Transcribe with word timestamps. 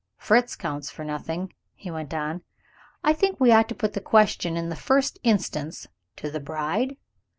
"Fritz 0.17 0.55
counts 0.55 0.89
for 0.89 1.03
nothing," 1.05 1.53
he 1.75 1.91
went 1.91 2.11
on. 2.11 2.41
"I 3.03 3.13
think 3.13 3.39
we 3.39 3.51
ought 3.51 3.69
to 3.69 3.75
put 3.75 3.93
the 3.93 4.01
question, 4.01 4.57
in 4.57 4.69
the 4.69 4.75
first 4.75 5.19
instance, 5.21 5.85
to 6.15 6.31
the 6.31 6.39
bride?" 6.39 6.97